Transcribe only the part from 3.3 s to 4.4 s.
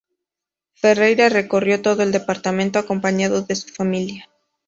de su familia.